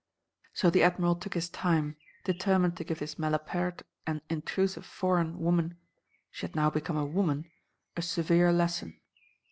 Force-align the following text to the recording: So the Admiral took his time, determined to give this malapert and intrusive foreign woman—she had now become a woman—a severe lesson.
So 0.53 0.71
the 0.71 0.81
Admiral 0.81 1.13
took 1.15 1.35
his 1.35 1.47
time, 1.47 1.95
determined 2.23 2.75
to 2.77 2.83
give 2.83 2.97
this 2.97 3.19
malapert 3.19 3.83
and 4.07 4.19
intrusive 4.31 4.83
foreign 4.83 5.37
woman—she 5.39 6.41
had 6.47 6.55
now 6.55 6.71
become 6.71 6.97
a 6.97 7.05
woman—a 7.05 8.01
severe 8.01 8.51
lesson. 8.51 8.99